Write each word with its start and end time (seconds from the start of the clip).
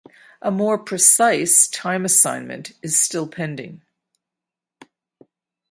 A 0.41 0.49
more 0.49 0.79
precise 0.79 1.67
time 1.67 2.05
assignment 2.05 2.71
is 2.81 2.99
still 2.99 3.27
pending. 3.27 3.83